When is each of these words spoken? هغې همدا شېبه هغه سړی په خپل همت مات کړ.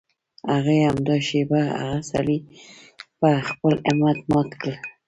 هغې 0.51 0.77
همدا 0.87 1.15
شېبه 1.27 1.61
هغه 1.81 1.99
سړی 2.11 2.37
په 3.19 3.29
خپل 3.49 3.73
همت 3.87 4.19
مات 4.31 4.49
کړ. 4.61 4.73